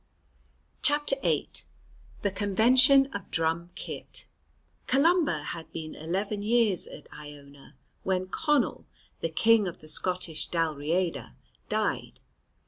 [0.81, 1.51] CHAPTER VIII
[2.23, 4.25] THE CONVENTION OF DRUM CEATT
[4.87, 8.87] COLUMBA had been eleven years at Iona when Conal,
[9.19, 11.35] the King of the Scottish Dalriada,
[11.69, 12.19] died.